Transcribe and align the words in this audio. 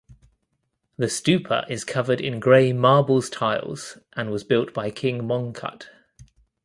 The 0.97 1.05
stupa 1.05 1.69
is 1.69 1.83
covered 1.83 2.19
in 2.19 2.39
grey 2.39 2.73
marbles 2.73 3.29
tiles 3.29 3.99
and 4.13 4.31
was 4.31 4.43
built 4.43 4.73
by 4.73 4.89
King 4.89 5.19
Mongkut. 5.27 5.89